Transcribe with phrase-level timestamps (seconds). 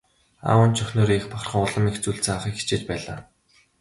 [0.49, 3.19] Аав нь ч охиноороо их бахархан улам их зүйл заахыг хичээж байлаа.